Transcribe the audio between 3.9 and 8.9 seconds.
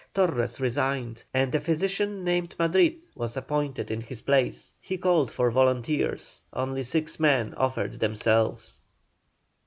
in his place. He called for volunteers; only six men offered themselves.